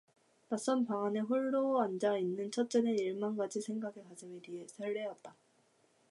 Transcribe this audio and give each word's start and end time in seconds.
낯선 0.49 0.87
방 0.87 1.05
안에 1.05 1.19
홀로 1.19 1.79
앉아 1.79 2.17
있는 2.17 2.49
첫째는 2.49 2.97
일만 2.97 3.37
가지 3.37 3.61
생각에 3.61 4.01
가슴이 4.09 4.41
뒤설레었다. 4.41 5.35